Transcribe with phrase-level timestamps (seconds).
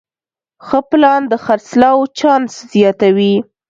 [0.65, 3.35] ښه پلان د خرڅلاو چانس زیاتوي.